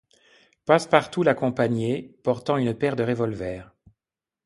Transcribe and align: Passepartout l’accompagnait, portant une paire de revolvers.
Passepartout 0.65 1.21
l’accompagnait, 1.21 2.15
portant 2.23 2.57
une 2.57 2.73
paire 2.73 2.95
de 2.95 3.03
revolvers. 3.03 3.71